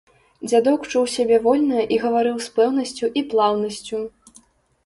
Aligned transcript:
Дзядок 0.47 0.87
чуў 0.91 1.03
сябе 1.15 1.37
вольна 1.43 1.79
і 1.97 1.99
гаварыў 2.05 2.39
з 2.47 2.57
пэўнасцю 2.57 3.11
і 3.21 3.27
плаўнасцю. 3.35 3.97